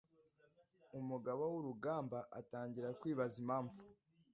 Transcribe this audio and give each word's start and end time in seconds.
umugaba 0.99 1.43
wurugamba 1.51 2.19
atangira 2.39 2.95
kwibaza 2.99 3.35
impamvu 3.43 3.77